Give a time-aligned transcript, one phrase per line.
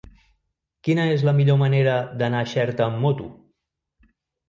[0.87, 3.33] Quina és la millor manera d'anar a Xerta amb moto?